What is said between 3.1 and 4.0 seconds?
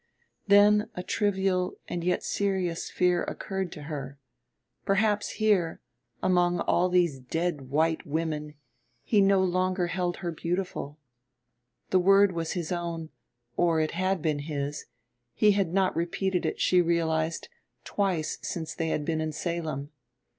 occurred to